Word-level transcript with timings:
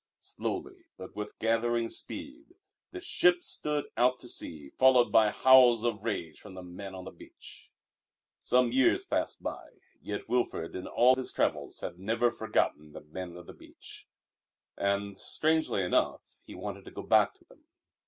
Slowly, 0.19 0.85
but 0.97 1.15
with 1.15 1.37
gathering 1.37 1.87
speed, 1.87 2.55
the 2.91 2.99
ship 2.99 3.43
stood 3.43 3.85
out 3.95 4.17
to 4.21 4.27
sea 4.27 4.71
followed 4.79 5.11
by 5.11 5.29
howls 5.29 5.83
of 5.83 6.03
rage 6.03 6.39
from 6.39 6.55
the 6.55 6.63
men 6.63 6.95
on 6.95 7.03
the 7.03 7.11
beach. 7.11 7.71
Some 8.39 8.71
years 8.71 9.05
passed 9.05 9.43
by, 9.43 9.69
yet 10.01 10.27
Wilfrid 10.27 10.75
in 10.75 10.87
all 10.87 11.13
his 11.13 11.31
travels 11.31 11.81
had 11.81 11.99
never 11.99 12.31
forgotten 12.31 12.93
the 12.93 13.01
Men 13.01 13.37
of 13.37 13.45
the 13.45 13.53
Beach. 13.53 14.07
And, 14.75 15.15
strangely 15.19 15.83
enough, 15.83 16.23
he 16.47 16.55
wanted 16.55 16.85
to 16.85 16.91
go 16.91 17.03
back 17.03 17.35
to 17.35 17.43
them. 17.45 17.63